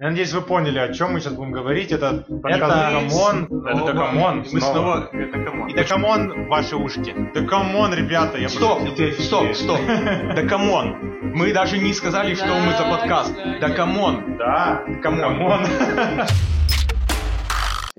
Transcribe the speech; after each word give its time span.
Я 0.00 0.08
надеюсь, 0.08 0.32
вы 0.32 0.40
поняли, 0.40 0.78
о 0.78 0.90
чем 0.94 1.12
мы 1.12 1.20
сейчас 1.20 1.34
будем 1.34 1.52
говорить. 1.52 1.92
Это 1.92 2.24
подкаст 2.42 2.72
Да 2.74 2.90
come 2.90 3.21
on. 3.21 3.44
Это 3.66 3.84
Да 3.92 4.04
come 4.04 4.28
on. 4.28 4.46
Мы 4.50 4.60
снова... 4.62 5.10
Да 5.12 5.38
come 5.44 5.58
on. 5.58 5.68
И 5.68 5.74
Да 5.74 5.92
come 5.92 6.26
on 6.26 6.44
в 6.44 6.48
ваши 6.48 6.74
ушки. 6.74 7.14
Да 7.34 7.47
come 7.47 7.73
on, 7.73 7.92
ребята, 7.92 8.38
я 8.38 8.48
Стоп, 8.48 8.80
стоп, 9.18 9.54
стоп. 9.54 9.78
Да 10.34 10.42
come 10.48 10.75
on. 10.75 10.96
Мы 11.34 11.52
даже 11.52 11.76
не 11.76 11.92
сказали, 11.92 12.34
что 12.34 12.46
мы 12.46 12.72
за 12.78 12.84
подкаст. 12.84 13.34
Да 13.60 13.68
come 13.68 14.08
on. 14.08 14.38
Да, 14.38 14.82
come 15.02 15.39
on. 15.39 15.66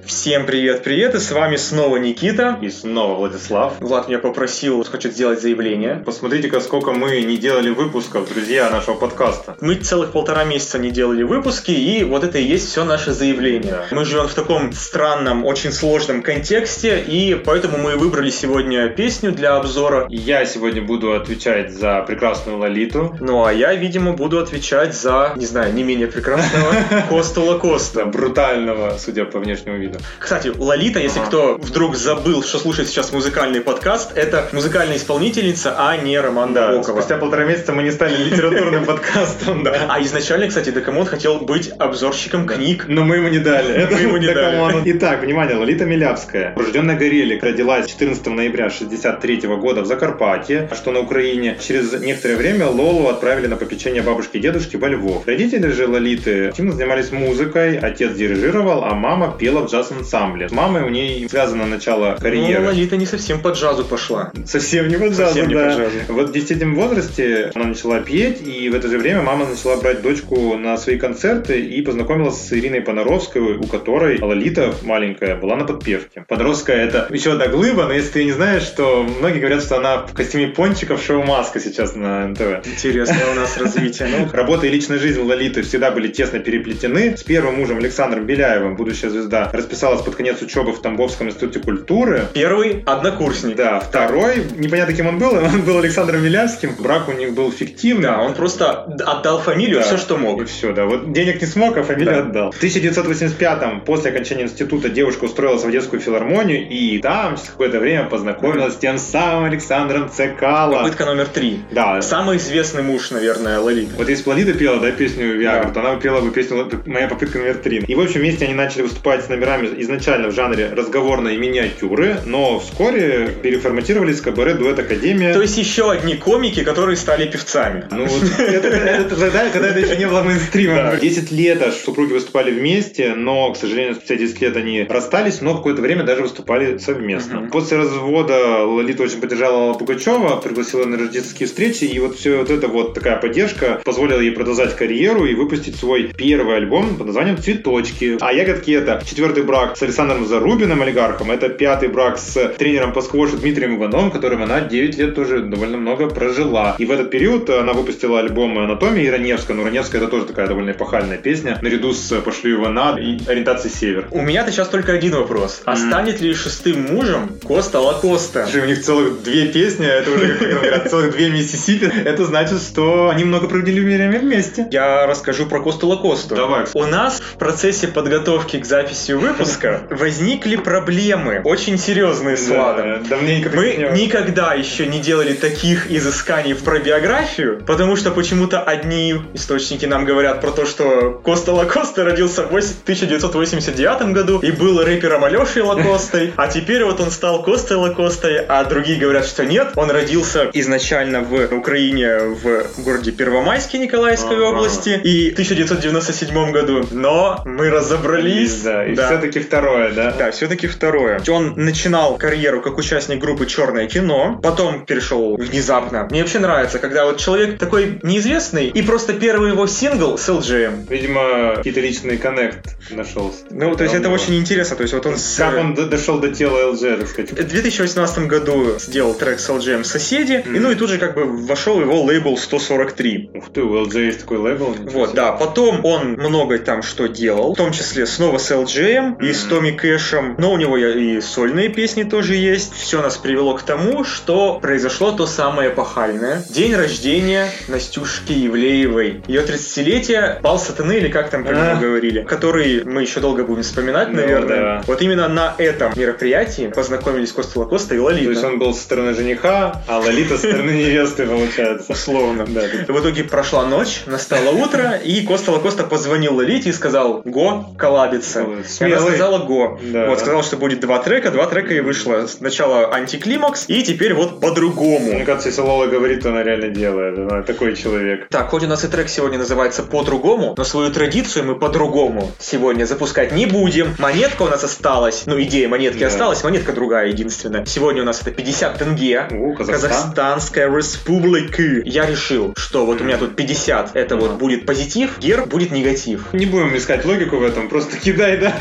Всем 0.05 0.45
привет-привет, 0.45 1.15
и 1.15 1.19
с 1.19 1.31
вами 1.31 1.57
снова 1.57 1.97
Никита. 1.97 2.57
И 2.61 2.69
снова 2.69 3.15
Владислав. 3.15 3.79
Влад 3.79 4.07
меня 4.07 4.19
попросил, 4.19 4.83
хочет 4.83 5.13
сделать 5.13 5.41
заявление. 5.41 6.01
Посмотрите-ка, 6.05 6.59
сколько 6.59 6.91
мы 6.91 7.21
не 7.21 7.37
делали 7.37 7.69
выпусков, 7.69 8.27
друзья, 8.33 8.69
нашего 8.69 8.95
подкаста. 8.95 9.55
Мы 9.61 9.75
целых 9.75 10.11
полтора 10.11 10.43
месяца 10.43 10.79
не 10.79 10.91
делали 10.91 11.23
выпуски, 11.23 11.71
и 11.71 12.03
вот 12.03 12.23
это 12.23 12.39
и 12.39 12.43
есть 12.43 12.69
все 12.69 12.83
наше 12.83 13.13
заявление. 13.13 13.75
Мы 13.91 14.05
живем 14.05 14.27
в 14.27 14.33
таком 14.33 14.73
странном, 14.73 15.45
очень 15.45 15.71
сложном 15.71 16.23
контексте, 16.23 16.99
и 16.99 17.35
поэтому 17.35 17.77
мы 17.77 17.95
выбрали 17.95 18.29
сегодня 18.31 18.89
песню 18.89 19.31
для 19.31 19.55
обзора. 19.55 20.07
Я 20.09 20.45
сегодня 20.45 20.81
буду 20.81 21.13
отвечать 21.13 21.71
за 21.71 22.01
прекрасную 22.07 22.57
Лолиту. 22.57 23.15
Ну 23.19 23.45
а 23.45 23.53
я, 23.53 23.75
видимо, 23.75 24.13
буду 24.13 24.39
отвечать 24.39 24.95
за, 24.95 25.33
не 25.35 25.45
знаю, 25.45 25.73
не 25.73 25.83
менее 25.83 26.07
прекрасного 26.07 26.73
Косту 27.09 27.43
Лакоста. 27.43 28.05
Брутального, 28.05 28.97
судя 28.97 29.25
по 29.25 29.39
внешнему 29.39 29.77
виду. 29.77 29.90
Кстати, 30.19 30.49
Лолита, 30.55 30.99
если 30.99 31.19
Ага. 31.19 31.27
кто 31.27 31.57
вдруг 31.61 31.95
забыл, 31.95 32.43
что 32.43 32.57
слушает 32.59 32.87
сейчас 32.89 33.11
музыкальный 33.11 33.61
подкаст, 33.61 34.11
это 34.15 34.47
музыкальная 34.51 34.97
исполнительница, 34.97 35.75
а 35.77 35.97
не 35.97 36.19
Роман 36.19 36.53
Да, 36.53 36.69
Набокова. 36.71 36.97
спустя 37.01 37.17
полтора 37.17 37.45
месяца 37.45 37.71
мы 37.73 37.83
не 37.83 37.91
стали 37.91 38.15
литературным 38.23 38.85
подкастом, 38.85 39.63
да. 39.63 39.87
А 39.89 40.01
изначально, 40.01 40.47
кстати, 40.47 40.71
Да 40.71 40.80
come 40.80 40.97
on 40.97 41.05
хотел 41.05 41.39
быть 41.39 41.71
обзорщиком 41.77 42.47
книг. 42.47 42.85
Но 42.87 43.03
мы 43.03 43.17
ему 43.17 43.27
не 43.29 43.39
дали. 43.39 43.87
Мы 43.91 43.99
ему 43.99 44.17
не 44.17 44.27
дали. 44.27 44.81
Итак, 44.97 45.21
внимание, 45.21 45.57
Лолита 45.57 45.85
Милявская. 45.85 46.53
Урожденная 46.55 46.97
Горелик, 46.97 47.43
родилась 47.43 47.87
14 47.89 48.25
ноября 48.27 48.69
63 48.69 49.41
года 49.57 49.81
в 49.81 49.85
Закарпатье, 49.85 50.67
а 50.71 50.75
что 50.75 50.91
на 50.91 50.99
Украине. 51.01 51.57
Через 51.65 51.91
некоторое 51.93 52.35
время 52.35 52.67
Лолу 52.67 53.07
отправили 53.07 53.47
на 53.47 53.55
попечение 53.55 54.01
бабушки 54.01 54.37
и 54.37 54.39
дедушки 54.39 54.75
во 54.77 54.87
Львов. 54.89 55.27
Родители 55.27 55.69
же 55.71 55.87
Лолиты 55.87 56.47
активно 56.49 56.73
занимались 56.73 57.11
музыкой, 57.11 57.77
отец 57.77 58.13
дирижировал, 58.13 58.83
а 58.83 58.93
мама 58.93 59.35
пела 59.37 59.61
в 59.61 59.69
джаз-ансамбле. 59.81 60.49
С 60.49 60.51
мамой 60.51 60.83
у 60.83 60.89
ней 60.89 61.27
связано 61.29 61.65
начало 61.65 62.11
Но 62.11 62.17
карьеры. 62.17 62.65
Лолита 62.67 62.97
не 62.97 63.05
совсем 63.05 63.41
по 63.41 63.49
джазу 63.49 63.85
пошла. 63.85 64.31
Совсем 64.45 64.87
не 64.87 64.97
по 64.97 65.05
джазу, 65.05 65.25
Совсем 65.25 65.47
не 65.47 65.55
да. 65.55 65.69
по 65.69 65.77
джазу. 65.77 65.97
Вот 66.09 66.29
в 66.29 66.33
10-летнем 66.33 66.75
возрасте 66.75 67.51
она 67.55 67.65
начала 67.65 67.99
петь, 67.99 68.45
и 68.45 68.69
в 68.69 68.75
это 68.75 68.87
же 68.87 68.97
время 68.97 69.21
мама 69.21 69.45
начала 69.45 69.77
брать 69.77 70.01
дочку 70.01 70.57
на 70.57 70.77
свои 70.77 70.97
концерты 70.97 71.59
и 71.59 71.81
познакомилась 71.81 72.37
с 72.41 72.53
Ириной 72.53 72.81
Понаровской, 72.81 73.41
у 73.41 73.63
которой 73.63 74.19
Лолита 74.21 74.73
маленькая 74.83 75.35
была 75.35 75.55
на 75.55 75.65
подпевке. 75.65 76.25
Понаровская 76.27 76.85
это 76.85 77.07
еще 77.09 77.33
одна 77.33 77.47
глыба, 77.47 77.85
но 77.85 77.93
если 77.93 78.11
ты 78.11 78.23
не 78.25 78.31
знаешь, 78.31 78.63
что 78.63 79.03
многие 79.03 79.39
говорят, 79.39 79.63
что 79.63 79.77
она 79.77 79.97
в 79.97 80.13
костюме 80.13 80.47
пончика 80.47 80.97
в 80.97 81.03
шоу 81.03 81.23
«Маска» 81.23 81.59
сейчас 81.59 81.95
на 81.95 82.27
НТВ. 82.27 82.67
Интересное 82.67 83.31
у 83.31 83.35
нас 83.35 83.57
развитие. 83.57 84.09
Ну, 84.09 84.29
Работа 84.33 84.67
и 84.67 84.69
личная 84.69 84.99
жизнь 84.99 85.21
Лолиты 85.21 85.61
всегда 85.61 85.91
были 85.91 86.07
тесно 86.07 86.39
переплетены. 86.39 87.15
С 87.17 87.23
первым 87.23 87.55
мужем 87.55 87.77
Александром 87.77 88.25
Беляевым, 88.25 88.75
будущая 88.75 89.09
звезда, 89.09 89.49
расписалась 89.71 90.01
под 90.01 90.15
конец 90.15 90.41
учебы 90.41 90.73
в 90.73 90.81
Тамбовском 90.81 91.27
институте 91.29 91.59
культуры. 91.59 92.27
первый 92.33 92.83
однокурсник. 92.85 93.55
Да, 93.55 93.79
второй, 93.79 94.45
непонятно 94.57 94.93
кем 94.93 95.07
он 95.07 95.17
был, 95.17 95.33
он 95.33 95.61
был 95.61 95.77
Александром 95.79 96.23
Милявским, 96.23 96.75
брак 96.77 97.07
у 97.07 97.13
них 97.13 97.33
был 97.33 97.51
фиктивный. 97.51 98.03
Да, 98.09 98.21
он 98.21 98.33
просто 98.33 98.71
отдал 99.05 99.39
фамилию, 99.39 99.77
Да. 99.79 99.83
все, 99.85 99.97
что 99.97 100.17
мог. 100.17 100.41
И 100.41 100.45
все, 100.45 100.73
да. 100.73 100.85
Вот 100.85 101.13
денег 101.13 101.39
не 101.41 101.47
смог, 101.47 101.77
а 101.77 101.83
фамилию 101.83 102.15
Да. 102.15 102.21
отдал. 102.21 102.51
В 102.51 102.59
1985-м, 102.61 103.81
после 103.81 104.11
окончания 104.11 104.43
института, 104.43 104.89
девушка 104.89 105.23
устроилась 105.25 105.63
в 105.63 105.67
Одесскую 105.67 106.01
филармонию 106.01 106.67
и 106.67 106.97
там 106.99 107.37
через 107.37 107.49
какое-то 107.49 107.79
время 107.79 108.05
познакомилась 108.05 108.73
с 108.73 108.77
тем 108.77 108.97
самым 108.97 109.45
Александром 109.45 110.09
Цекало. 110.09 110.75
Попытка 110.79 111.05
номер 111.05 111.27
три. 111.27 111.59
Да. 111.71 112.01
Самый 112.01 112.37
известный 112.37 112.83
муж, 112.83 113.11
наверное, 113.11 113.59
Лолиты. 113.59 113.91
Вот 113.97 114.09
если 114.09 114.27
Лолита 114.29 114.53
пела, 114.53 114.79
да, 114.81 114.91
песню 114.91 115.37
Виагру, 115.37 115.69
Да. 115.69 115.73
то 115.75 115.79
она 115.89 115.95
пела 115.99 116.19
бы 116.21 116.31
песню 116.31 116.69
«Моя 116.85 117.07
попытка 117.07 117.37
номер 117.37 117.55
три». 117.55 117.77
И, 117.79 117.95
в 117.95 118.01
общем, 118.01 118.19
вместе 118.21 118.45
они 118.45 118.53
начали 118.53 118.81
выступать 118.81 119.23
с 119.25 119.29
номерами 119.29 119.60
изначально 119.77 120.29
в 120.29 120.35
жанре 120.35 120.69
разговорной 120.75 121.37
миниатюры, 121.37 122.17
но 122.25 122.59
вскоре 122.59 123.29
переформатировались 123.41 124.19
в 124.19 124.23
кабаре 124.23 124.53
дуэт 124.53 124.79
Академия. 124.79 125.33
То 125.33 125.41
есть 125.41 125.57
еще 125.57 125.91
одни 125.91 126.15
комики, 126.15 126.63
которые 126.63 126.97
стали 126.97 127.27
певцами. 127.27 127.85
Ну 127.91 128.05
вот, 128.05 128.39
это, 128.39 129.15
тогда, 129.15 129.49
когда 129.49 129.69
это 129.69 129.79
еще 129.79 129.97
не 129.97 130.07
было 130.07 130.23
мейнстримом. 130.23 130.99
10 130.99 131.31
лет 131.31 131.61
аж 131.61 131.75
супруги 131.75 132.13
выступали 132.13 132.51
вместе, 132.51 133.15
но, 133.15 133.51
к 133.51 133.57
сожалению, 133.57 133.95
спустя 133.95 134.15
10 134.15 134.41
лет 134.41 134.57
они 134.57 134.85
расстались, 134.89 135.41
но 135.41 135.55
какое-то 135.55 135.81
время 135.81 136.03
даже 136.03 136.21
выступали 136.21 136.77
совместно. 136.77 137.49
После 137.51 137.77
развода 137.77 138.63
Лолита 138.65 139.03
очень 139.03 139.19
поддержала 139.19 139.73
Пугачева, 139.73 140.37
пригласила 140.37 140.85
на 140.85 140.97
рождественские 140.97 141.47
встречи, 141.47 141.83
и 141.85 141.99
вот 141.99 142.17
все 142.17 142.37
вот 142.37 142.49
это 142.49 142.67
вот 142.67 142.93
такая 142.93 143.17
поддержка 143.17 143.81
позволила 143.83 144.19
ей 144.19 144.31
продолжать 144.31 144.75
карьеру 144.75 145.25
и 145.25 145.35
выпустить 145.35 145.75
свой 145.75 146.11
первый 146.15 146.57
альбом 146.57 146.97
под 146.97 147.07
названием 147.07 147.37
«Цветочки». 147.37 148.17
А 148.19 148.33
«Ягодки»— 148.33 148.71
это 148.71 149.01
четвертый 149.07 149.43
брак 149.51 149.75
с 149.75 149.83
Александром 149.83 150.25
Зарубиным, 150.25 150.81
олигархом, 150.81 151.29
это 151.29 151.49
пятый 151.49 151.89
брак 151.89 152.17
с 152.17 152.53
тренером 152.57 152.93
по 152.93 153.01
сквошу 153.01 153.35
Дмитрием 153.35 153.75
Ивановым, 153.75 154.09
которым 154.09 154.43
она 154.43 154.61
9 154.61 154.97
лет 154.97 155.13
тоже 155.13 155.41
довольно 155.41 155.75
много 155.75 156.07
прожила. 156.07 156.77
И 156.79 156.85
в 156.85 156.91
этот 156.91 157.09
период 157.11 157.49
она 157.49 157.73
выпустила 157.73 158.19
альбом 158.19 158.57
«Анатомия» 158.57 159.03
и 159.03 159.09
«Раневская». 159.09 159.57
Ну, 159.57 159.65
«Раневская»— 159.65 159.99
это 160.01 160.09
тоже 160.09 160.23
такая 160.23 160.47
довольно 160.47 160.71
эпохальная 160.71 161.17
песня, 161.17 161.59
наряду 161.61 161.91
с 161.91 162.21
«Пошлю 162.21 162.51
его 162.51 162.69
на» 162.69 162.97
и 162.97 163.19
«Ориентацией 163.27 163.73
север». 163.73 164.07
У 164.11 164.21
меня-то 164.21 164.51
сейчас 164.51 164.69
только 164.69 164.93
один 164.93 165.15
вопрос. 165.15 165.63
А 165.65 165.75
станет 165.75 166.21
ли 166.21 166.33
шестым 166.33 166.83
мужем 166.83 167.31
Коста 167.45 167.81
Лакоста? 167.81 168.45
Слушай, 168.45 168.61
у 168.61 168.67
них 168.67 168.81
целых 168.81 169.21
две 169.21 169.47
песни, 169.47 169.83
а 169.83 169.95
это 169.95 170.11
уже, 170.11 170.35
как 170.35 170.49
говорят, 170.49 170.89
целых 170.89 171.11
две 171.11 171.29
Миссисипи. 171.29 171.91
Это 172.05 172.23
значит, 172.23 172.61
что 172.61 173.09
они 173.09 173.25
много 173.25 173.49
проводили 173.49 173.81
время 173.81 174.17
вместе. 174.17 174.69
Я 174.71 175.05
расскажу 175.07 175.45
про 175.45 175.59
Косту 175.59 175.87
Лакосту. 175.89 176.35
Давай. 176.35 176.67
У 176.73 176.85
нас 176.85 177.19
в 177.19 177.37
процессе 177.37 177.89
подготовки 177.89 178.57
к 178.57 178.65
записи 178.65 179.11
выпуска 179.11 179.40
возникли 179.89 180.55
проблемы, 180.55 181.41
очень 181.43 181.77
серьезные 181.77 182.37
с 182.37 182.47
Владом. 182.47 183.03
Давненько 183.07 183.49
Мы 183.55 183.89
никогда 183.93 184.53
еще 184.53 184.87
не 184.87 184.99
делали 184.99 185.33
таких 185.33 185.91
изысканий 185.91 186.55
про 186.55 186.79
биографию, 186.79 187.61
потому 187.65 187.95
что 187.95 188.11
почему-то 188.11 188.61
одни 188.61 189.15
источники 189.33 189.85
нам 189.85 190.05
говорят 190.05 190.41
про 190.41 190.51
то, 190.51 190.65
что 190.65 191.21
Коста 191.23 191.53
Лакоста 191.53 192.03
родился 192.03 192.43
в 192.43 192.55
8- 192.55 192.81
1989 192.83 194.13
году 194.13 194.39
и 194.39 194.51
был 194.51 194.83
рэпером 194.83 195.23
Алешей 195.23 195.61
Лакостой, 195.61 196.33
а 196.37 196.47
теперь 196.47 196.83
вот 196.83 196.99
он 196.99 197.11
стал 197.11 197.43
Костой 197.43 197.77
Лакостой, 197.77 198.43
а 198.47 198.63
другие 198.63 198.99
говорят, 198.99 199.25
что 199.25 199.45
нет, 199.45 199.69
он 199.75 199.91
родился 199.91 200.49
изначально 200.53 201.21
в 201.21 201.53
Украине, 201.53 202.17
в 202.19 202.81
городе 202.83 203.11
Первомайске 203.11 203.77
Николаевской 203.79 204.39
области 204.39 204.99
и 205.03 205.29
в 205.29 205.33
1997 205.33 206.51
году, 206.51 206.85
но 206.91 207.41
мы 207.45 207.69
разобрались. 207.69 208.61
Да, 208.61 208.85
и 208.85 208.95
Да. 208.95 209.09
Все-таки 209.31 209.47
второе, 209.47 209.91
да? 209.93 210.11
Да, 210.11 210.31
все-таки 210.31 210.67
второе. 210.67 211.21
Он 211.29 211.53
начинал 211.55 212.17
карьеру 212.17 212.61
как 212.61 212.77
участник 212.77 213.19
группы 213.19 213.45
Черное 213.45 213.87
кино, 213.87 214.39
потом 214.41 214.85
перешел 214.85 215.37
внезапно. 215.37 216.07
Мне 216.11 216.21
вообще 216.21 216.39
нравится, 216.39 216.79
когда 216.79 217.05
вот 217.05 217.17
человек 217.17 217.57
такой 217.57 217.99
неизвестный, 218.03 218.67
и 218.67 218.81
просто 218.81 219.13
первый 219.13 219.51
его 219.51 219.67
сингл 219.67 220.17
с 220.17 220.27
LGM. 220.27 220.87
Видимо, 220.89 221.53
какие-то 221.55 221.79
личный 221.79 222.17
коннект 222.17 222.75
нашелся. 222.89 223.45
Ну, 223.49 223.75
то 223.75 223.83
есть 223.83 223.95
это 223.95 224.09
очень 224.09 224.35
интересно. 224.35 224.75
То 224.75 224.83
есть 224.83 224.93
вот 224.93 225.05
он. 225.05 225.15
Как 225.37 225.57
он 225.57 225.75
дошел 225.75 226.19
до 226.19 226.29
тела 226.29 226.71
ЛЖ, 226.71 226.81
так 226.99 227.07
сказать? 227.07 227.31
В 227.31 227.47
2018 227.47 228.27
году 228.27 228.79
сделал 228.79 229.13
трек 229.13 229.39
с 229.39 229.49
LGM 229.49 229.83
«Соседи», 229.83 230.43
и 230.45 230.59
ну 230.59 230.71
и 230.71 230.75
тут 230.75 230.89
же 230.89 230.97
как 230.97 231.15
бы 231.15 231.25
вошел 231.25 231.79
его 231.79 232.01
лейбл 232.03 232.37
143. 232.37 233.31
Ух 233.33 233.53
ты, 233.53 233.61
у 233.61 233.81
ЛЖ 233.81 233.95
есть 233.95 234.19
такой 234.21 234.37
лейбл. 234.37 234.75
Вот, 234.91 235.13
да. 235.13 235.31
Потом 235.31 235.85
он 235.85 236.13
много 236.13 236.59
там 236.59 236.83
что 236.83 237.07
делал, 237.07 237.53
в 237.53 237.57
том 237.57 237.71
числе 237.71 238.05
снова 238.05 238.37
с 238.37 238.51
LGM 238.51 239.20
и 239.21 239.33
с. 239.33 239.43
Томми 239.51 239.71
Кэшем, 239.71 240.35
но 240.37 240.53
у 240.53 240.57
него 240.57 240.77
и 240.77 241.19
сольные 241.19 241.67
песни 241.69 242.03
тоже 242.03 242.35
есть. 242.35 242.73
Все 242.73 243.01
нас 243.01 243.17
привело 243.17 243.55
к 243.55 243.63
тому, 243.63 244.03
что 244.05 244.59
произошло 244.61 245.11
то 245.11 245.25
самое 245.27 245.69
эпохальное. 245.71 246.43
День 246.49 246.73
рождения 246.75 247.49
Настюшки 247.67 248.31
Евлеевой. 248.31 249.23
Ее 249.27 249.41
30-летие, 249.41 250.39
бал 250.41 250.57
сатаны 250.59 250.93
или 250.93 251.09
как 251.09 251.29
там 251.29 251.43
про 251.43 251.51
А. 251.55 251.71
него 251.71 251.81
говорили, 251.81 252.21
который 252.23 252.83
мы 252.85 253.01
еще 253.01 253.19
долго 253.19 253.43
будем 253.43 253.63
вспоминать, 253.63 254.09
Ну, 254.09 254.15
наверное. 254.21 254.47
да. 254.59 254.83
Вот 254.87 255.01
именно 255.01 255.27
на 255.27 255.53
этом 255.57 255.91
мероприятии 255.95 256.71
познакомились 256.73 257.31
Коста 257.33 257.59
Лакоста 257.59 257.95
и 257.95 257.97
Лолита. 257.99 258.25
То 258.25 258.31
есть 258.31 258.43
он 258.43 258.59
был 258.59 258.73
со 258.73 258.81
стороны 258.81 259.13
жениха, 259.13 259.81
а 259.87 259.99
Лолита 259.99 260.37
со 260.37 260.47
стороны 260.47 260.71
невесты, 260.71 261.25
получается. 261.25 261.91
Условно. 261.91 262.45
Да, 262.47 262.61
В 262.87 262.99
итоге 262.99 263.23
прошла 263.25 263.65
ночь, 263.65 264.03
настало 264.05 264.49
утро, 264.51 264.91
и 265.03 265.25
Коста 265.25 265.51
Лакоста 265.51 265.83
позвонил 265.83 266.35
Лолите 266.35 266.69
и 266.69 266.73
сказал 266.73 267.21
«Го, 267.25 267.65
коллабиться». 267.77 268.43
Ну, 268.43 268.59
И 268.59 268.63
смелый 268.63 268.95
Белый. 268.97 269.10
Сказала 269.11 269.37
го. 269.39 269.79
Да. 269.83 270.07
Вот, 270.07 270.19
сказала, 270.19 270.43
что 270.43 270.57
будет 270.57 270.79
два 270.79 270.99
трека, 270.99 271.31
два 271.31 271.45
трека 271.47 271.73
и 271.73 271.79
вышло. 271.79 272.25
Сначала 272.27 272.93
антиклимакс, 272.93 273.65
и 273.67 273.83
теперь 273.83 274.13
вот 274.13 274.39
по-другому. 274.39 275.13
Мне 275.13 275.25
кажется, 275.25 275.49
если 275.49 275.61
Лола 275.61 275.87
говорит, 275.87 276.21
то 276.21 276.29
она 276.29 276.43
реально 276.43 276.69
делает. 276.69 277.17
Она 277.17 277.41
такой 277.43 277.75
человек. 277.75 278.27
Так, 278.29 278.49
хоть 278.49 278.63
у 278.63 278.67
нас 278.67 278.83
и 278.83 278.87
трек 278.87 279.09
сегодня 279.09 279.37
называется 279.37 279.83
по-другому, 279.83 280.53
но 280.57 280.63
свою 280.63 280.91
традицию 280.91 281.45
мы 281.45 281.55
по-другому 281.59 282.31
сегодня 282.39 282.85
запускать 282.85 283.31
не 283.31 283.45
будем. 283.45 283.95
Монетка 283.99 284.43
у 284.43 284.47
нас 284.47 284.63
осталась, 284.63 285.23
ну, 285.25 285.41
идея 285.41 285.67
монетки 285.67 285.99
Да. 285.99 286.07
осталась, 286.07 286.43
монетка 286.43 286.73
другая 286.73 287.07
единственная. 287.07 287.65
Сегодня 287.65 288.01
у 288.01 288.05
нас 288.05 288.21
это 288.21 288.31
50 288.31 288.77
тенге. 288.77 289.27
О, 289.31 289.53
Казахстан. 289.55 289.89
Казахстанская 289.91 290.69
республика. 290.75 291.61
Я 291.85 292.05
решил, 292.05 292.53
что 292.57 292.85
вот 292.85 293.01
у 293.01 293.03
меня 293.03 293.17
тут 293.17 293.35
50, 293.35 293.95
это 293.95 294.15
вот 294.15 294.29
Ага. 294.31 294.37
будет 294.39 294.65
позитив, 294.65 295.19
герб 295.19 295.47
будет 295.47 295.71
негатив. 295.71 296.33
Не 296.33 296.45
будем 296.45 296.75
искать 296.75 297.05
логику 297.05 297.37
в 297.37 297.43
этом, 297.43 297.67
просто 297.69 297.97
кидай, 297.97 298.37
да? 298.37 298.53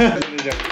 everybody. 0.47 0.70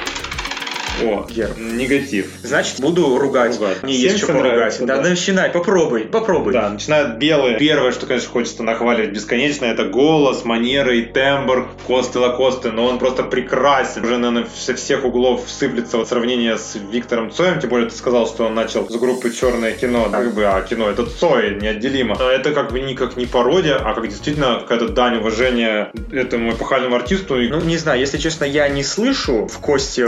О, 1.05 1.27
Герб. 1.29 1.57
негатив. 1.59 2.27
Значит, 2.43 2.81
буду 2.81 3.19
ругать. 3.19 3.59
Ругать. 3.59 3.83
Мне 3.83 3.97
есть 3.97 4.19
что 4.19 4.33
поругать. 4.33 4.79
Да, 4.81 4.97
да. 4.97 5.09
начинай, 5.09 5.51
попробуй, 5.51 6.03
попробуй. 6.03 6.53
Да, 6.53 6.69
начинают 6.71 7.19
белые. 7.19 7.59
Первое, 7.59 7.93
что, 7.93 8.07
конечно, 8.07 8.31
хочется 8.31 8.63
нахваливать 8.63 9.11
бесконечно, 9.11 9.65
это 9.65 9.85
голос, 9.85 10.45
манеры 10.45 11.01
и 11.01 11.03
тембр 11.03 11.69
Косты 11.87 12.19
Лакосты, 12.19 12.71
но 12.73 12.87
он 12.87 12.99
просто 12.99 13.23
прекрасен. 13.23 14.05
Уже, 14.05 14.19
наверное, 14.19 14.49
со 14.55 14.75
всех 14.75 15.05
углов 15.05 15.45
сыплется 15.47 15.99
вот 15.99 16.09
сравнение 16.09 16.59
с 16.59 16.77
Виктором 16.91 17.31
Цоем, 17.31 17.61
тем 17.61 17.71
более 17.71 17.89
ты 17.89 17.97
сказал, 17.97 18.27
что 18.27 18.47
он 18.47 18.55
начал 18.55 18.89
с 18.89 18.97
группы 18.97 19.31
«Черное 19.31 19.73
кино», 19.73 20.09
как 20.11 20.35
бы, 20.35 20.45
а 20.45 20.61
кино 20.63 20.89
это 20.89 21.07
Цой, 21.07 21.59
неотделимо. 21.61 22.17
А 22.19 22.33
Это 22.33 22.53
как 22.53 22.73
бы 22.73 22.81
не 22.81 22.95
как 22.95 23.17
не 23.17 23.27
пародия, 23.27 23.77
а 23.77 23.95
как 23.95 24.09
действительно 24.09 24.61
какая-то 24.61 24.89
дань 24.89 25.19
уважения 25.19 25.93
этому 26.13 26.53
эпохальному 26.53 26.97
артисту. 26.97 27.37
Ну, 27.37 27.61
не 27.61 27.77
знаю, 27.77 28.01
если 28.01 28.19
честно, 28.19 28.45
я 28.45 28.69
не 28.69 28.83
слышу 28.83 29.47
в 29.47 29.59
Косте 29.59 30.07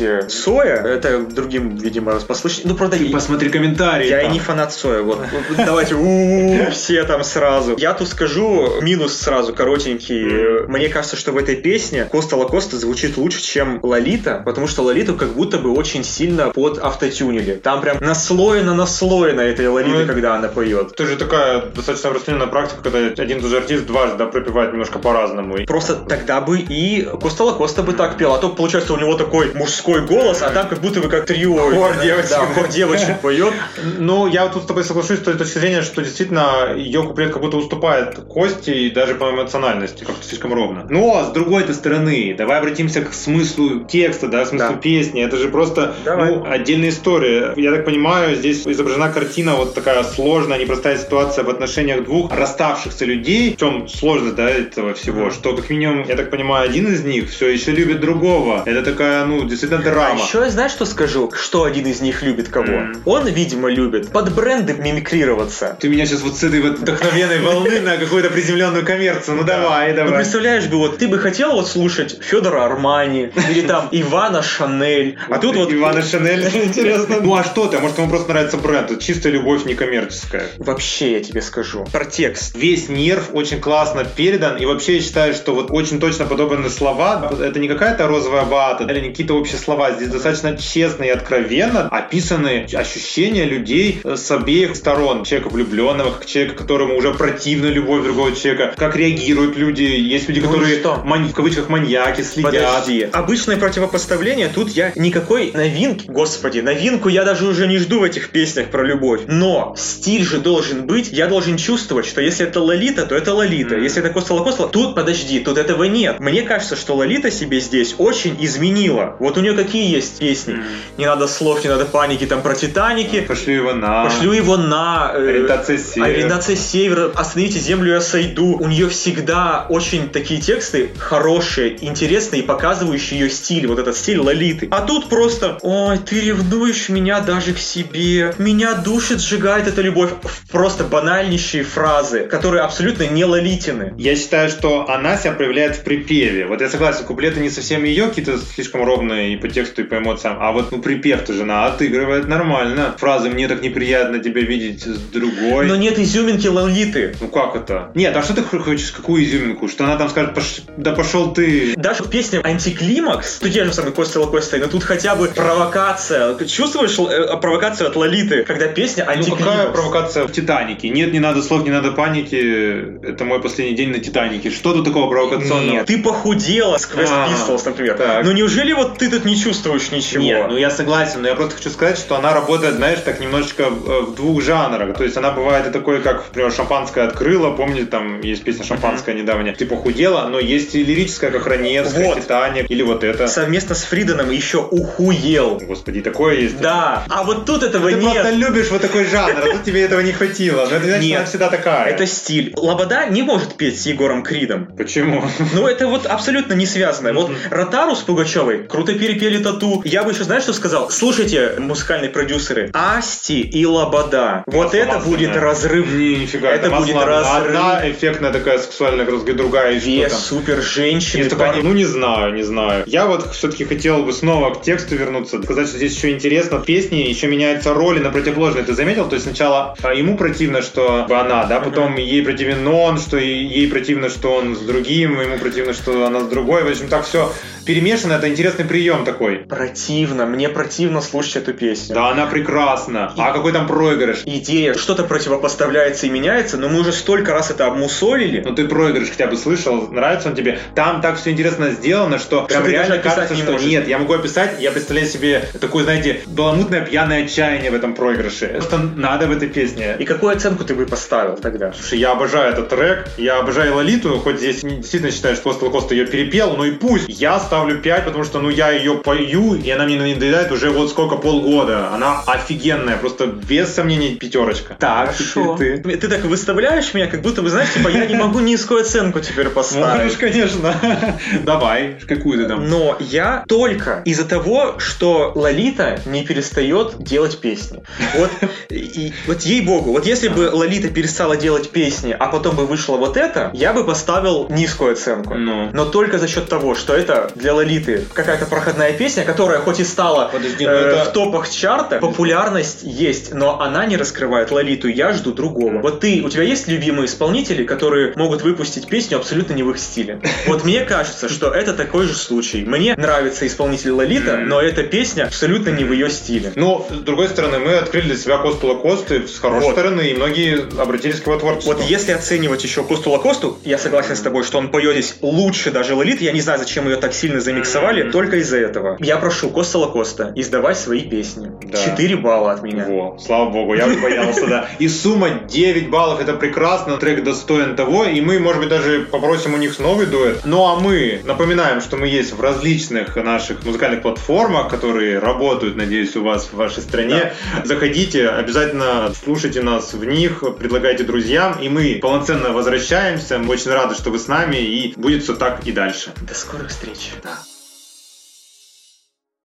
Лакосте 0.00 0.28
Соя. 0.28 0.76
Это 0.76 1.20
другим, 1.20 1.76
видимо, 1.76 2.18
послышать. 2.20 2.64
Ну, 2.64 2.74
правда, 2.74 2.96
Ты 2.96 3.10
посмотри 3.10 3.50
комментарии. 3.50 4.08
Я 4.08 4.22
там. 4.22 4.32
не 4.32 4.38
фанат 4.38 4.72
Соя, 4.72 5.02
вот. 5.02 5.20
Давайте, 5.56 5.94
все 6.72 7.04
там 7.04 7.24
сразу. 7.24 7.76
Я 7.78 7.94
тут 7.94 8.08
скажу 8.08 8.80
минус 8.80 9.16
сразу, 9.16 9.54
коротенький. 9.54 10.66
Мне 10.66 10.88
кажется, 10.88 11.16
что 11.16 11.32
в 11.32 11.38
этой 11.38 11.56
песне 11.56 12.04
Коста 12.04 12.36
Лакоста 12.36 12.78
звучит 12.78 13.16
лучше, 13.16 13.42
чем 13.42 13.80
Лолита, 13.82 14.42
потому 14.44 14.66
что 14.66 14.82
Лолиту 14.82 15.14
как 15.14 15.30
будто 15.30 15.58
бы 15.58 15.72
очень 15.72 16.04
сильно 16.04 16.50
под 16.50 16.78
автотюнили. 16.78 17.54
Там 17.54 17.80
прям 17.80 17.98
наслоено 18.00 18.74
наслоено 18.74 19.40
этой 19.40 19.68
Лолиты, 19.68 19.98
Ну, 19.98 20.06
когда 20.06 20.36
она 20.36 20.48
поет. 20.48 20.92
Это 20.92 21.06
же 21.06 21.16
такая 21.16 21.60
достаточно 21.74 22.10
распространенная 22.10 22.48
практика, 22.48 22.82
когда 22.82 22.98
один 22.98 23.38
и 23.38 23.40
тот 23.40 23.50
же 23.50 23.56
артист 23.58 23.86
дважды 23.86 24.18
да, 24.18 24.26
пропевает 24.26 24.72
немножко 24.72 24.98
по-разному. 24.98 25.56
Просто 25.66 25.94
тогда 25.94 26.40
бы 26.40 26.58
и 26.58 27.02
Коста 27.20 27.44
Лакоста 27.44 27.82
бы 27.82 27.92
так 27.92 28.16
пел. 28.16 28.34
А 28.34 28.38
то, 28.38 28.48
получается, 28.48 28.92
у 28.92 28.98
него 28.98 29.14
такой 29.14 29.52
мужской 29.54 29.83
голос, 29.84 30.42
а 30.42 30.50
там 30.50 30.68
как 30.68 30.80
будто 30.80 31.00
бы 31.00 31.08
как 31.08 31.26
трио. 31.26 31.70
Хор 31.70 31.96
девочек. 32.02 32.30
Да, 32.30 32.46
хор 32.46 32.68
девочек 32.68 33.20
поет. 33.20 33.54
Ну, 33.98 34.26
я 34.26 34.48
тут 34.48 34.64
с 34.64 34.66
тобой 34.66 34.84
соглашусь 34.84 35.18
с 35.18 35.22
той 35.22 35.34
точки 35.34 35.58
зрения, 35.58 35.82
что 35.82 36.02
действительно 36.02 36.74
ее 36.76 37.02
куплет 37.02 37.32
как 37.32 37.42
будто 37.42 37.56
уступает 37.56 38.14
Кости 38.28 38.70
и 38.70 38.90
даже 38.90 39.14
по 39.14 39.30
эмоциональности, 39.30 40.04
как-то 40.04 40.24
слишком 40.24 40.52
ровно. 40.54 40.86
Но, 40.88 41.24
с 41.24 41.32
другой-то 41.32 41.74
стороны, 41.74 42.34
давай 42.36 42.58
обратимся 42.58 43.02
к 43.02 43.12
смыслу 43.12 43.80
текста, 43.84 44.28
да, 44.28 44.44
смыслу 44.46 44.70
Да. 44.70 44.76
песни. 44.76 45.22
Это 45.22 45.36
же 45.36 45.48
просто 45.48 45.94
Давай. 46.04 46.34
ну, 46.36 46.44
отдельная 46.48 46.88
история. 46.90 47.52
Я 47.56 47.70
так 47.72 47.84
понимаю, 47.84 48.34
здесь 48.36 48.66
изображена 48.66 49.10
картина, 49.10 49.54
вот 49.54 49.74
такая 49.74 50.02
сложная, 50.04 50.58
непростая 50.58 50.96
ситуация 50.98 51.44
в 51.44 51.50
отношениях 51.50 52.04
двух 52.04 52.32
расставшихся 52.32 53.04
людей. 53.04 53.54
В 53.54 53.58
чем 53.58 53.88
сложность, 53.88 54.34
да, 54.36 54.48
этого 54.48 54.94
всего? 54.94 55.30
Что, 55.30 55.54
как 55.56 55.70
минимум, 55.70 56.04
я 56.08 56.16
так 56.16 56.30
понимаю, 56.30 56.68
один 56.68 56.86
из 56.86 57.04
них 57.04 57.30
все 57.30 57.48
еще 57.48 57.72
любит 57.72 58.00
другого. 58.00 58.62
Это 58.64 58.82
такая, 58.82 59.24
ну, 59.24 59.40
действительно 59.44 59.63
А 59.72 59.78
драма. 59.78 60.20
еще 60.20 60.38
я 60.38 60.50
знаешь, 60.50 60.72
что 60.72 60.84
скажу? 60.86 61.30
Что 61.34 61.64
один 61.64 61.86
из 61.86 62.00
них 62.00 62.22
любит 62.22 62.48
кого? 62.48 62.66
Мгм. 62.66 63.02
Он, 63.04 63.26
видимо, 63.26 63.68
любит 63.70 64.10
под 64.10 64.34
бренды 64.34 64.74
мимикрироваться. 64.74 65.76
Ты 65.80 65.88
меня 65.88 66.06
сейчас 66.06 66.22
вот 66.22 66.36
с 66.36 66.42
этой 66.42 66.60
вот 66.60 66.78
вдохновенной 66.78 67.40
волны 67.40 67.80
на 67.80 67.96
какую-то 67.96 68.30
приземленную 68.30 68.84
коммерцию. 68.84 69.36
Ну 69.36 69.44
давай, 69.44 69.90
Ну, 69.90 69.96
давай. 69.96 70.14
представляешь 70.14 70.66
бы, 70.66 70.78
вот 70.78 70.98
ты 70.98 71.08
бы 71.08 71.18
хотел 71.18 71.52
вот 71.52 71.68
слушать 71.68 72.18
Федора 72.22 72.64
Армани 72.64 73.30
или 73.50 73.60
там 73.66 73.88
Ивана 73.92 74.42
Шанель, 74.42 75.18
а 75.28 75.38
тут 75.38 75.56
вот 75.56 75.72
Ивана 75.72 76.02
Шанель, 76.02 76.44
интересно. 76.64 77.16
Ну 77.20 77.34
а 77.34 77.44
что 77.44 77.66
ты? 77.66 77.78
Может, 77.78 77.98
ему 77.98 78.08
просто 78.08 78.28
нравится 78.30 78.56
бренд. 78.56 78.90
Это 78.90 79.00
чистая 79.02 79.32
любовь, 79.32 79.64
не 79.64 79.74
коммерческая. 79.74 80.44
вообще 80.58 81.12
я 81.12 81.20
тебе 81.24 81.42
скажу 81.42 81.84
про 81.92 82.04
текст. 82.04 82.54
Весь 82.56 82.88
нерв 82.88 83.30
очень 83.32 83.60
классно 83.60 84.04
передан. 84.04 84.56
И 84.56 84.66
вообще 84.66 84.96
я 84.96 85.02
считаю, 85.02 85.34
что 85.34 85.54
вот 85.54 85.70
очень 85.70 86.00
точно 86.00 86.26
подобранные 86.26 86.70
слова, 86.70 87.32
это 87.40 87.58
не 87.58 87.68
какая-то 87.68 88.06
розовая 88.06 88.44
вата, 88.44 88.84
или 88.84 89.00
не 89.00 89.08
какие-то 89.10 89.34
общие 89.34 89.53
слова. 89.58 89.92
Здесь 89.92 90.08
достаточно 90.08 90.56
честно 90.56 91.04
и 91.04 91.08
откровенно 91.08 91.88
описаны 91.88 92.66
ощущения 92.72 93.44
людей 93.44 94.00
э, 94.04 94.16
с 94.16 94.30
обеих 94.30 94.76
сторон. 94.76 95.24
Человека 95.24 95.48
влюбленного, 95.52 96.10
как 96.12 96.26
человека, 96.26 96.56
которому 96.56 96.96
уже 96.96 97.12
противна 97.14 97.66
любовь 97.66 98.02
другого 98.04 98.34
человека. 98.34 98.74
Как 98.76 98.96
реагируют 98.96 99.56
люди. 99.56 99.82
Есть 99.82 100.28
люди, 100.28 100.40
Ну 100.40 100.50
которые 100.50 100.78
что? 100.80 101.02
мань- 101.04 101.28
в 101.28 101.32
кавычках 101.34 101.68
маньяки, 101.68 102.22
следят. 102.22 102.52
Подожди. 102.52 103.08
Обычное 103.12 103.56
противопоставление, 103.56 104.48
тут 104.48 104.70
я 104.70 104.92
никакой 104.94 105.50
новинки, 105.52 106.06
господи, 106.08 106.60
новинку 106.60 107.08
я 107.08 107.24
даже 107.24 107.46
уже 107.46 107.66
не 107.66 107.78
жду 107.78 108.00
в 108.00 108.04
этих 108.04 108.30
песнях 108.30 108.68
про 108.68 108.82
любовь. 108.84 109.22
Но 109.26 109.74
стиль 109.76 110.24
же 110.24 110.38
должен 110.38 110.86
быть, 110.86 111.10
я 111.12 111.26
должен 111.26 111.56
чувствовать, 111.56 112.06
что 112.06 112.20
если 112.20 112.46
это 112.46 112.60
Лолита, 112.60 113.06
то 113.06 113.14
это 113.14 113.34
Лолита. 113.34 113.74
Мгм. 113.74 113.82
Если 113.84 114.00
это 114.02 114.10
Коста 114.12 114.34
Лакоста, 114.34 114.66
тут 114.68 114.94
подожди, 114.94 115.40
тут 115.40 115.58
этого 115.58 115.84
нет. 115.84 116.20
Мне 116.20 116.42
кажется, 116.42 116.76
что 116.76 116.94
Лолита 116.94 117.30
себе 117.30 117.60
здесь 117.60 117.94
очень 117.98 118.36
изменила. 118.40 119.16
Вот 119.20 119.36
у 119.36 119.40
нее 119.44 119.54
какие 119.54 119.90
есть 119.90 120.18
песни? 120.18 120.56
Не 120.98 121.06
надо 121.06 121.26
слов, 121.26 121.62
не 121.64 121.70
надо 121.70 121.84
паники, 121.84 122.26
там 122.26 122.42
про 122.42 122.54
Титаники. 122.54 123.20
Пошлю 123.20 123.54
его 123.54 123.72
на... 123.74 124.04
Пошлю 124.04 124.32
его 124.32 124.56
на... 124.56 125.12
э, 125.14 125.28
Ориентация 125.28 125.78
севера. 125.78 126.08
Ориентация 126.08 126.56
севера. 126.56 127.12
Остановите 127.14 127.58
землю, 127.58 127.92
я 127.94 128.00
сойду. 128.00 128.56
У 128.58 128.66
нее 128.66 128.88
всегда 128.88 129.66
очень 129.68 130.08
такие 130.08 130.40
тексты 130.40 130.90
хорошие, 130.98 131.84
интересные 131.84 132.42
показывающие 132.42 133.20
ее 133.20 133.30
стиль. 133.30 133.66
Вот 133.66 133.78
этот 133.78 133.96
стиль 133.96 134.18
Лолиты. 134.18 134.68
А 134.70 134.80
тут 134.82 135.08
просто 135.08 135.58
Ой, 135.62 135.98
ты 135.98 136.20
ревнуешь 136.20 136.88
меня 136.88 137.20
даже 137.20 137.54
к 137.54 137.58
себе. 137.58 138.34
Меня 138.38 138.74
душит, 138.74 139.20
сжигает 139.20 139.66
эта 139.66 139.82
любовь. 139.82 140.10
Просто 140.50 140.84
банальнейшие 140.84 141.64
фразы, 141.64 142.24
которые 142.24 142.62
абсолютно 142.62 143.06
не 143.06 143.24
Лолитины. 143.24 143.94
Я 143.98 144.16
считаю, 144.16 144.48
что 144.48 144.88
она 144.88 145.16
себя 145.16 145.32
проявляет 145.32 145.76
в 145.76 145.84
припеве. 145.84 146.46
Вот 146.46 146.60
я 146.60 146.68
согласен, 146.68 147.04
куплеты 147.04 147.40
не 147.40 147.50
совсем 147.50 147.84
ее, 147.84 148.08
какие-то 148.08 148.38
слишком 148.38 148.84
ровные 148.84 149.33
и 149.34 149.36
по 149.36 149.48
тексту, 149.48 149.82
и 149.82 149.84
по 149.84 149.98
эмоциям. 149.98 150.36
А 150.40 150.52
вот 150.52 150.72
ну, 150.72 150.78
припев-то 150.80 151.32
жена 151.32 151.66
отыгрывает 151.66 152.28
нормально. 152.28 152.94
Фразы 152.98 153.30
«мне 153.30 153.48
так 153.48 153.62
неприятно 153.62 154.18
тебя 154.18 154.40
видеть 154.42 154.82
с 154.84 154.98
другой». 155.12 155.66
Но 155.66 155.76
нет 155.76 155.98
изюминки 155.98 156.46
Лолиты. 156.46 157.14
Ну 157.20 157.28
как 157.28 157.56
это? 157.56 157.90
Нет, 157.94 158.16
а 158.16 158.22
что 158.22 158.34
ты 158.34 158.42
хочешь, 158.42 158.90
какую 158.90 159.24
изюминку? 159.24 159.68
Что 159.68 159.84
она 159.84 159.96
там 159.96 160.08
скажет, 160.08 160.34
«Пош- 160.36 160.62
да 160.76 160.92
пошел 160.92 161.32
ты. 161.32 161.74
Даже 161.76 162.04
песня 162.04 162.40
«Антиклимакс», 162.44 163.38
тут 163.38 163.52
те 163.52 163.64
же 163.64 163.72
самые 163.72 163.92
Костя 163.92 164.20
Лакостой, 164.20 164.60
но 164.60 164.66
тут 164.66 164.84
хотя 164.84 165.14
бы 165.14 165.28
провокация. 165.28 166.34
Ты 166.34 166.46
чувствуешь 166.46 166.96
э, 166.98 167.36
провокацию 167.40 167.88
от 167.88 167.96
Лолиты, 167.96 168.44
когда 168.44 168.66
песня 168.68 169.04
Ну 169.06 169.12
«Антиклимакс»? 169.12 169.44
какая 169.44 169.70
провокация 169.72 170.24
в 170.26 170.32
Титанике? 170.32 170.88
Нет, 170.88 171.12
не 171.12 171.20
надо 171.20 171.42
слов, 171.42 171.64
не 171.64 171.70
надо 171.70 171.92
паники. 171.92 173.04
Это 173.06 173.24
мой 173.24 173.40
последний 173.40 173.74
день 173.76 173.90
на 173.90 173.98
Титанике. 173.98 174.50
Что 174.50 174.72
тут 174.72 174.84
такого 174.84 175.08
провокационного? 175.10 175.72
Нет, 175.72 175.86
ты 175.86 176.02
похудела 176.02 176.78
с 176.78 176.84
Quest 176.90 177.08
А, 177.10 177.28
Pistols, 177.28 177.62
например. 177.64 177.96
так. 177.96 178.24
Ну 178.24 178.32
неужели 178.32 178.72
вот 178.72 178.98
ты 178.98 179.10
тут 179.10 179.23
не 179.24 179.36
чувствуешь 179.36 179.90
ничего? 179.90 180.22
Нет, 180.22 180.46
ну 180.48 180.56
я 180.56 180.70
согласен, 180.70 181.22
но 181.22 181.28
я 181.28 181.34
просто 181.34 181.56
хочу 181.56 181.70
сказать, 181.70 181.98
что 181.98 182.16
она 182.16 182.32
работает, 182.32 182.74
знаешь, 182.76 183.00
так 183.04 183.20
немножечко 183.20 183.64
э, 183.64 184.00
в 184.02 184.14
двух 184.14 184.42
жанрах. 184.42 184.96
То 184.96 185.04
есть 185.04 185.16
она 185.16 185.30
бывает 185.30 185.66
и 185.66 185.70
такой, 185.70 186.00
как, 186.00 186.24
например, 186.28 186.52
шампанское 186.52 187.04
открыла, 187.06 187.50
помните, 187.50 187.86
там 187.86 188.20
есть 188.20 188.42
песня 188.44 188.64
шампанское 188.64 189.14
недавняя, 189.14 189.54
ты 189.54 189.66
похудела, 189.66 190.28
но 190.28 190.38
есть 190.38 190.74
и 190.74 190.84
лирическая, 190.84 191.30
как 191.30 191.46
Раневская, 191.46 192.06
Вот. 192.06 192.20
Титаник, 192.20 192.70
или 192.70 192.82
вот 192.82 193.04
это. 193.04 193.26
Совместно 193.28 193.74
с 193.74 193.84
Фриденом 193.84 194.30
еще 194.30 194.58
ухуел. 194.58 195.60
Господи, 195.66 196.00
такое 196.00 196.36
есть. 196.40 196.60
Да, 196.60 197.04
а 197.08 197.24
вот 197.24 197.46
тут 197.46 197.62
этого 197.62 197.90
Ты 197.90 197.96
нет. 197.96 198.12
просто 198.12 198.30
любишь 198.30 198.70
вот 198.70 198.82
такой 198.82 199.04
жанр, 199.04 199.32
а 199.36 199.52
тут 199.52 199.64
тебе 199.64 199.82
этого 199.82 200.00
не 200.00 200.12
хватило. 200.12 200.66
Но 200.70 200.76
это 200.76 200.86
значит, 200.86 201.02
Нет. 201.04 201.16
она 201.18 201.26
всегда 201.26 201.48
такая. 201.48 201.86
Это 201.90 202.06
стиль. 202.06 202.52
Лобода 202.56 203.06
не 203.06 203.22
может 203.22 203.54
петь 203.54 203.80
с 203.80 203.86
Егором 203.86 204.22
Кридом. 204.22 204.66
Почему? 204.76 205.24
Ну, 205.52 205.66
это 205.66 205.86
вот 205.86 206.06
абсолютно 206.06 206.54
не 206.54 206.66
связано. 206.66 207.12
Вот. 207.12 207.30
Ротару 207.50 207.94
с 207.94 208.00
Пугачевой 208.00 208.64
круто 208.64 208.92
перепел. 208.94 209.13
Припели 209.14 209.42
тату. 209.42 209.82
Я 209.84 210.02
бы 210.02 210.12
еще, 210.12 210.24
знаешь, 210.24 210.42
что 210.42 210.52
сказал? 210.52 210.90
Слушайте, 210.90 211.54
музыкальные 211.58 212.10
продюсеры, 212.10 212.70
Асти 212.72 213.40
и 213.40 213.64
Лобода. 213.64 214.42
Вот 214.46 214.74
это 214.74 214.98
будет 214.98 215.36
разрыв. 215.36 215.86
Не, 215.92 216.16
нифига, 216.16 216.50
Это 216.50 216.70
будет 216.70 216.96
разрыв. 216.96 217.46
Одна 217.46 217.90
эффектная 217.90 218.32
такая 218.32 218.58
сексуальная 218.58 219.06
красота, 219.06 219.32
другая 219.34 219.80
Две 219.80 220.08
там. 220.08 220.18
супер 220.18 220.62
женщины. 220.62 221.28
Ну 221.62 221.72
не 221.72 221.84
знаю, 221.84 222.34
не 222.34 222.42
знаю. 222.42 222.84
Я 222.86 223.06
вот 223.06 223.32
все-таки 223.34 223.64
хотел 223.64 224.02
бы 224.02 224.12
снова 224.12 224.54
к 224.54 224.62
тексту 224.62 224.96
вернуться, 224.96 225.42
сказать, 225.42 225.68
что 225.68 225.76
здесь 225.76 225.96
еще 225.96 226.10
интересно. 226.10 226.58
В 226.58 226.64
песне 226.64 227.08
еще 227.08 227.26
меняются 227.26 227.72
роли 227.74 228.00
на 228.00 228.10
противоположные. 228.10 228.64
Ты 228.64 228.74
заметил? 228.74 229.08
То 229.08 229.14
есть 229.14 229.26
сначала 229.26 229.76
а, 229.82 229.94
ему 229.94 230.16
противно, 230.16 230.62
что 230.62 231.06
она, 231.08 231.44
да, 231.44 231.60
потом 231.60 231.96
ей 231.96 232.22
противен 232.22 232.66
он, 232.66 232.98
что 232.98 233.16
ей 233.16 233.68
противно, 233.68 234.08
что 234.08 234.34
он 234.34 234.56
с 234.56 234.60
другим, 234.60 235.20
ему 235.20 235.38
противно, 235.38 235.72
что 235.72 236.06
она 236.06 236.20
с 236.20 236.28
другой. 236.28 236.64
В 236.64 236.68
общем, 236.68 236.88
так 236.88 237.06
все 237.06 237.32
перемешано. 237.64 238.14
Это 238.14 238.28
интересный 238.28 238.64
прием 238.64 239.04
такой. 239.04 239.36
Противно, 239.38 240.26
мне 240.26 240.48
противно 240.48 241.00
слушать 241.00 241.36
эту 241.36 241.54
песню. 241.54 241.94
Да, 241.94 242.10
она 242.10 242.26
прекрасна. 242.26 243.12
А 243.16 243.32
какой 243.32 243.52
там 243.52 243.66
проигрыш? 243.66 244.22
Идея, 244.24 244.74
что-то 244.74 245.04
противопоставляется 245.04 246.06
и 246.06 246.10
меняется, 246.10 246.56
но 246.56 246.68
мы 246.68 246.80
уже 246.80 246.92
столько 246.92 247.32
раз 247.32 247.50
это 247.50 247.66
обмусолили. 247.66 248.42
Ну 248.44 248.54
ты 248.54 248.68
проигрыш 248.68 249.10
хотя 249.10 249.26
бы 249.26 249.36
слышал, 249.36 249.88
нравится 249.90 250.28
он 250.28 250.36
тебе? 250.36 250.58
Там 250.74 251.00
так 251.00 251.18
все 251.18 251.30
интересно 251.30 251.70
сделано, 251.70 252.18
что 252.18 252.42
прям 252.44 252.64
ты 252.64 252.70
реально 252.70 252.98
кажется, 252.98 253.34
не 253.34 253.42
что 253.42 253.52
можешь. 253.52 253.66
нет, 253.66 253.88
я 253.88 253.98
могу 253.98 254.12
описать, 254.12 254.60
я 254.60 254.70
представляю 254.70 255.08
себе 255.08 255.48
такое, 255.60 255.84
знаете, 255.84 256.20
баламутное 256.26 256.82
пьяное 256.82 257.24
отчаяние 257.24 257.70
в 257.70 257.74
этом 257.74 257.94
проигрыше. 257.94 258.46
Это 258.46 258.78
надо 258.78 259.26
в 259.26 259.32
этой 259.32 259.48
песне. 259.48 259.96
И 259.98 260.04
какую 260.04 260.36
оценку 260.36 260.64
ты 260.64 260.74
бы 260.74 260.86
поставил 260.86 261.36
тогда? 261.36 261.72
Слушай, 261.72 261.98
я 261.98 262.12
обожаю 262.12 262.52
этот 262.52 262.68
трек, 262.68 263.08
я 263.16 263.38
обожаю 263.38 263.74
Лолиту, 263.76 264.18
хоть 264.18 264.38
здесь 264.38 264.60
действительно 264.60 265.10
считаю, 265.10 265.36
что 265.36 265.50
Костел 265.50 265.70
Коста 265.70 265.94
ее 265.94 266.06
перепел, 266.06 266.56
ну 266.56 266.64
и 266.64 266.72
пусть. 266.72 267.06
Я 267.08 267.38
ставлю 267.38 267.53
5, 267.62 268.04
потому 268.04 268.24
что, 268.24 268.40
ну, 268.40 268.50
я 268.50 268.70
ее 268.70 268.94
пою, 268.94 269.54
и 269.54 269.70
она 269.70 269.84
мне 269.84 269.96
надоедает 269.96 270.50
уже 270.52 270.70
вот 270.70 270.90
сколько, 270.90 271.16
полгода. 271.16 271.90
Она 271.94 272.22
офигенная, 272.26 272.96
просто 272.96 273.26
без 273.26 273.74
сомнений 273.74 274.16
пятерочка. 274.16 274.76
Так, 274.78 275.14
Хорошо. 275.14 275.54
теперь 275.56 275.82
ты. 275.82 275.96
Ты 275.96 276.08
так 276.08 276.24
выставляешь 276.24 276.92
меня, 276.94 277.06
как 277.06 277.22
будто 277.22 277.42
бы, 277.42 277.50
знаешь, 277.50 277.72
типа, 277.72 277.88
я 277.88 278.06
не 278.06 278.16
могу 278.16 278.40
низкую 278.40 278.80
оценку 278.80 279.20
теперь 279.20 279.48
Можешь, 279.48 279.54
поставить. 279.54 280.16
конечно. 280.16 280.74
Давай, 281.44 281.98
какую 282.06 282.38
ты 282.38 282.48
там? 282.48 282.68
Но 282.68 282.96
я 283.00 283.44
только 283.48 284.02
из-за 284.04 284.24
того, 284.24 284.78
что 284.78 285.32
Лолита 285.34 286.00
не 286.06 286.24
перестает 286.24 286.96
делать 286.98 287.40
песни. 287.40 287.82
Вот, 288.16 288.30
и, 288.70 289.12
вот 289.26 289.42
ей-богу, 289.42 289.92
вот 289.92 290.06
если 290.06 290.28
бы 290.28 290.50
Лолита 290.52 290.88
перестала 290.88 291.36
делать 291.36 291.70
песни, 291.70 292.16
а 292.18 292.26
потом 292.26 292.56
бы 292.56 292.66
вышло 292.66 292.96
вот 292.96 293.16
это, 293.16 293.50
я 293.54 293.72
бы 293.72 293.84
поставил 293.84 294.48
низкую 294.50 294.92
оценку. 294.92 295.34
Ну. 295.34 295.70
Но 295.72 295.84
только 295.84 296.18
за 296.18 296.28
счет 296.28 296.48
того, 296.48 296.74
что 296.74 296.94
это 296.94 297.30
для 297.44 297.52
Лолиты 297.52 298.06
какая-то 298.14 298.46
проходная 298.46 298.94
песня, 298.94 299.22
которая 299.22 299.58
хоть 299.58 299.78
и 299.78 299.84
стала 299.84 300.30
Подожди, 300.32 300.64
э, 300.64 300.66
ну 300.70 300.74
это- 300.74 301.04
в 301.04 301.12
топах 301.12 301.50
чарта, 301.50 301.98
популярность 301.98 302.78
есть, 302.84 303.34
но 303.34 303.60
она 303.60 303.84
не 303.84 303.98
раскрывает 303.98 304.50
Лолиту. 304.50 304.88
Я 304.88 305.12
жду 305.12 305.30
другого. 305.32 305.80
Вот 305.80 306.00
ты, 306.00 306.22
у 306.24 306.30
тебя 306.30 306.42
есть 306.42 306.68
любимые 306.68 307.04
исполнители, 307.04 307.64
которые 307.64 308.14
могут 308.16 308.40
выпустить 308.40 308.86
песню 308.86 309.18
абсолютно 309.18 309.52
не 309.52 309.62
в 309.62 309.70
их 309.70 309.78
стиле? 309.78 310.22
Вот 310.46 310.64
мне 310.64 310.86
кажется, 310.86 311.28
что 311.28 311.50
это 311.50 311.74
такой 311.74 312.06
же 312.06 312.14
случай. 312.14 312.64
Мне 312.64 312.94
нравится 312.96 313.46
исполнитель 313.46 313.90
Лолита, 313.90 314.38
но 314.38 314.62
эта 314.62 314.82
песня 314.82 315.24
абсолютно 315.24 315.68
не 315.68 315.84
в 315.84 315.92
ее 315.92 316.08
стиле. 316.08 316.50
Ну, 316.56 316.86
с 316.88 316.94
другой 317.00 317.28
стороны, 317.28 317.58
мы 317.58 317.74
открыли 317.76 318.06
для 318.06 318.16
себя 318.16 318.38
Косту 318.38 318.68
Лакосты 318.68 319.28
с 319.28 319.38
хорошей 319.38 319.66
Вот. 319.66 319.72
стороны, 319.72 320.00
и 320.08 320.14
многие 320.14 320.64
обратились 320.80 321.20
к 321.20 321.26
его 321.26 321.36
творчеству. 321.38 321.74
Вот 321.74 321.82
если 321.82 322.12
оценивать 322.12 322.64
еще 322.64 322.84
Косту 322.84 323.10
Лакосту, 323.10 323.58
я 323.64 323.76
согласен 323.76 324.16
с 324.16 324.20
тобой, 324.20 324.44
что 324.44 324.56
он 324.56 324.70
поет 324.70 324.92
здесь 324.94 325.16
лучше 325.20 325.70
даже 325.70 325.94
Лолиты. 325.94 326.24
Я 326.24 326.32
не 326.32 326.40
знаю, 326.40 326.58
зачем 326.58 326.88
ее 326.88 326.96
так 326.96 327.12
сильно 327.12 327.33
замиксовали, 327.40 328.02
Мгм. 328.04 328.12
только 328.12 328.36
из-за 328.38 328.58
этого. 328.58 328.96
Я 329.00 329.16
прошу 329.18 329.50
Коста 329.50 329.78
Лакоста 329.78 330.32
издавай 330.36 330.74
свои 330.74 331.00
песни. 331.08 331.50
Да. 331.62 331.78
4 331.82 332.16
балла 332.16 332.52
от 332.52 332.62
меня. 332.62 332.84
Во, 332.86 333.18
слава 333.18 333.50
богу, 333.50 333.74
я 333.74 333.86
боялся, 333.86 334.46
да. 334.46 334.68
И 334.78 334.88
сумма 334.88 335.30
9 335.48 335.90
баллов, 335.90 336.20
это 336.20 336.34
прекрасно, 336.34 336.96
трек 336.96 337.22
достоин 337.24 337.76
того, 337.76 338.04
и 338.04 338.20
мы, 338.20 338.38
может 338.38 338.60
быть, 338.60 338.68
даже 338.70 339.00
попросим 339.10 339.54
у 339.54 339.56
них 339.56 339.78
новый 339.78 340.06
дуэт. 340.06 340.40
Ну 340.44 340.64
а 340.66 340.76
мы 340.80 341.20
напоминаем, 341.24 341.80
что 341.80 341.96
мы 341.96 342.06
есть 342.08 342.32
в 342.32 342.40
различных 342.40 343.16
наших 343.16 343.64
музыкальных 343.64 344.02
платформах, 344.02 344.68
которые 344.68 345.18
работают, 345.18 345.76
надеюсь, 345.76 346.14
у 346.16 346.22
вас 346.22 346.46
в 346.46 346.54
вашей 346.54 346.82
стране. 346.82 347.32
Заходите, 347.64 348.28
обязательно 348.28 349.12
слушайте 349.24 349.62
нас 349.62 349.92
в 349.94 350.04
них, 350.04 350.42
предлагайте 350.58 351.04
друзьям, 351.04 351.58
и 351.60 351.68
мы 351.68 351.98
полноценно 352.00 352.50
возвращаемся. 352.50 353.38
Мы 353.38 353.50
очень 353.54 353.70
рады, 353.70 353.94
что 353.94 354.10
вы 354.10 354.18
с 354.18 354.28
нами, 354.28 354.56
и 354.56 354.94
будет 354.96 355.22
все 355.24 355.34
так 355.34 355.66
и 355.66 355.72
дальше. 355.72 356.12
До 356.20 356.34
скорых 356.34 356.68
встреч. 356.68 357.10
Да. 357.24 357.53